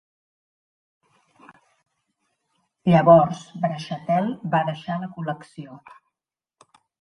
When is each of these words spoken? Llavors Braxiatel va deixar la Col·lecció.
Llavors 2.93 3.45
Braxiatel 3.67 4.33
va 4.57 4.63
deixar 4.71 4.97
la 5.05 5.11
Col·lecció. 5.19 5.79